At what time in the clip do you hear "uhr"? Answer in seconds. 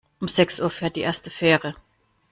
0.59-0.71